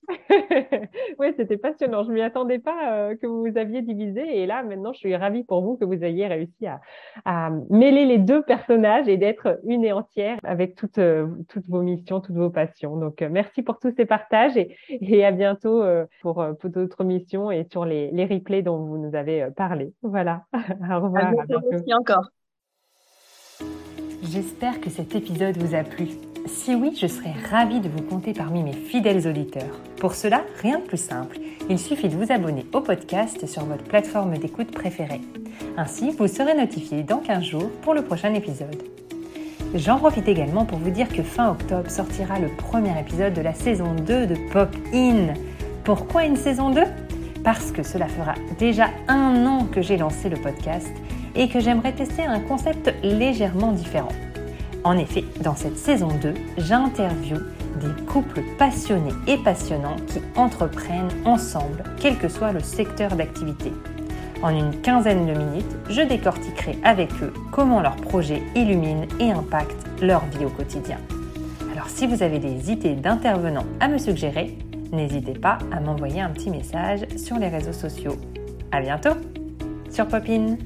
oui, 1.19 1.27
c'était 1.37 1.57
passionnant. 1.57 2.03
Je 2.03 2.09
ne 2.09 2.15
m'y 2.15 2.21
attendais 2.21 2.59
pas 2.59 2.93
euh, 2.93 3.15
que 3.15 3.27
vous 3.27 3.57
aviez 3.57 3.81
divisé. 3.81 4.41
Et 4.41 4.45
là, 4.45 4.61
maintenant, 4.63 4.91
je 4.91 4.99
suis 4.99 5.15
ravie 5.15 5.43
pour 5.43 5.61
vous 5.61 5.77
que 5.77 5.85
vous 5.85 6.03
ayez 6.03 6.27
réussi 6.27 6.67
à, 6.67 6.81
à 7.23 7.49
mêler 7.69 8.05
les 8.05 8.17
deux 8.17 8.41
personnages 8.41 9.07
et 9.07 9.15
d'être 9.15 9.59
une 9.63 9.85
et 9.85 9.93
entière 9.93 10.37
avec 10.43 10.75
toutes, 10.75 10.97
euh, 10.97 11.27
toutes 11.47 11.67
vos 11.67 11.81
missions, 11.81 12.19
toutes 12.19 12.35
vos 12.35 12.49
passions. 12.49 12.97
Donc, 12.97 13.21
merci 13.21 13.63
pour 13.63 13.79
tous 13.79 13.93
ces 13.95 14.05
partages 14.05 14.57
et, 14.57 14.75
et 14.89 15.23
à 15.23 15.31
bientôt 15.31 15.83
pour, 16.21 16.45
pour 16.59 16.69
d'autres 16.69 17.03
missions 17.05 17.51
et 17.51 17.65
sur 17.71 17.85
les, 17.85 18.11
les 18.11 18.25
replays 18.25 18.61
dont 18.61 18.77
vous 18.77 18.97
nous 18.97 19.15
avez 19.15 19.43
euh, 19.43 19.49
parlé. 19.61 19.93
Voilà. 20.01 20.45
Au 20.53 21.01
revoir. 21.01 21.31
Merci 21.69 21.93
encore. 21.93 22.29
J'espère 24.23 24.81
que 24.81 24.89
cet 24.89 25.13
épisode 25.13 25.55
vous 25.57 25.75
a 25.75 25.83
plu. 25.83 26.07
Si 26.47 26.73
oui, 26.73 26.97
je 26.99 27.05
serais 27.05 27.33
ravie 27.51 27.79
de 27.79 27.87
vous 27.87 28.01
compter 28.01 28.33
parmi 28.33 28.63
mes 28.63 28.73
fidèles 28.73 29.27
auditeurs. 29.27 29.79
Pour 29.99 30.15
cela, 30.15 30.41
rien 30.63 30.79
de 30.79 30.85
plus 30.85 30.97
simple. 30.97 31.37
Il 31.69 31.77
suffit 31.77 32.09
de 32.09 32.15
vous 32.15 32.31
abonner 32.31 32.65
au 32.73 32.81
podcast 32.81 33.45
sur 33.45 33.63
votre 33.65 33.83
plateforme 33.83 34.35
d'écoute 34.35 34.71
préférée. 34.71 35.21
Ainsi, 35.77 36.09
vous 36.09 36.27
serez 36.27 36.55
notifié 36.55 37.03
dans 37.03 37.19
15 37.19 37.43
jours 37.43 37.69
pour 37.83 37.93
le 37.93 38.01
prochain 38.01 38.33
épisode. 38.33 38.81
J'en 39.75 39.99
profite 39.99 40.27
également 40.27 40.65
pour 40.65 40.79
vous 40.79 40.89
dire 40.89 41.07
que 41.07 41.21
fin 41.21 41.51
octobre 41.51 41.91
sortira 41.91 42.39
le 42.39 42.49
premier 42.57 42.99
épisode 42.99 43.35
de 43.35 43.41
la 43.41 43.53
saison 43.53 43.93
2 43.93 44.25
de 44.25 44.35
Pop 44.51 44.75
In. 44.91 45.35
Pourquoi 45.83 46.25
une 46.25 46.35
saison 46.35 46.71
2 46.71 46.81
parce 47.43 47.71
que 47.71 47.83
cela 47.83 48.07
fera 48.07 48.33
déjà 48.59 48.89
un 49.07 49.45
an 49.45 49.65
que 49.65 49.81
j'ai 49.81 49.97
lancé 49.97 50.29
le 50.29 50.37
podcast 50.37 50.91
et 51.35 51.47
que 51.47 51.59
j'aimerais 51.59 51.93
tester 51.93 52.23
un 52.23 52.39
concept 52.39 52.93
légèrement 53.03 53.71
différent. 53.71 54.11
En 54.83 54.97
effet, 54.97 55.23
dans 55.43 55.55
cette 55.55 55.77
saison 55.77 56.09
2, 56.21 56.33
j'interviewe 56.57 57.39
des 57.79 58.03
couples 58.05 58.41
passionnés 58.57 59.13
et 59.27 59.37
passionnants 59.37 59.95
qui 60.07 60.19
entreprennent 60.35 61.09
ensemble, 61.25 61.83
quel 61.99 62.17
que 62.17 62.27
soit 62.27 62.51
le 62.51 62.59
secteur 62.59 63.15
d'activité. 63.15 63.71
En 64.41 64.49
une 64.49 64.81
quinzaine 64.81 65.27
de 65.27 65.33
minutes, 65.33 65.75
je 65.89 66.01
décortiquerai 66.01 66.79
avec 66.83 67.11
eux 67.21 67.31
comment 67.51 67.79
leur 67.79 67.95
projet 67.95 68.41
illumine 68.55 69.05
et 69.19 69.31
impacte 69.31 69.85
leur 70.01 70.25
vie 70.25 70.45
au 70.45 70.49
quotidien. 70.49 70.97
Alors 71.71 71.87
si 71.89 72.07
vous 72.07 72.23
avez 72.23 72.39
des 72.39 72.71
idées 72.71 72.95
d'intervenants 72.95 73.67
à 73.79 73.87
me 73.87 73.99
suggérer, 73.99 74.57
n'hésitez 74.91 75.33
pas 75.33 75.57
à 75.71 75.79
m'envoyer 75.79 76.21
un 76.21 76.29
petit 76.29 76.49
message 76.49 77.05
sur 77.17 77.37
les 77.37 77.47
réseaux 77.47 77.73
sociaux. 77.73 78.15
À 78.71 78.81
bientôt 78.81 79.15
sur 79.89 80.07
Popine 80.07 80.57